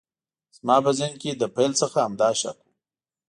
[0.57, 2.67] زما په ذهن کې له پیل څخه همدا شک و